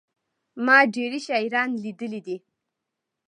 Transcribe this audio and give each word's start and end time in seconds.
ما 0.65 0.77
ډېري 0.95 1.19
شاعران 1.27 1.69
لېدلي 1.83 2.21
دي. 2.27 2.37